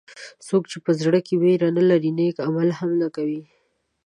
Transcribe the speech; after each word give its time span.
څوک 0.47 0.63
چې 0.71 0.77
په 0.85 0.91
زړه 1.01 1.19
کې 1.25 1.33
وېره 1.41 1.69
نه 1.77 1.83
لري 1.89 2.09
نیک 2.17 2.37
عمل 2.47 2.69
هم 2.79 2.91
نه 3.01 3.07
کوي. 3.15 3.41